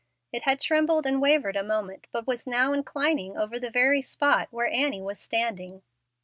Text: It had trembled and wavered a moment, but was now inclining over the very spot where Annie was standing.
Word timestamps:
It 0.31 0.41
had 0.45 0.59
trembled 0.59 1.05
and 1.05 1.21
wavered 1.21 1.55
a 1.55 1.63
moment, 1.63 2.07
but 2.11 2.25
was 2.25 2.47
now 2.47 2.73
inclining 2.73 3.37
over 3.37 3.59
the 3.59 3.69
very 3.69 4.01
spot 4.01 4.47
where 4.49 4.65
Annie 4.71 4.99
was 5.03 5.19
standing. 5.19 5.83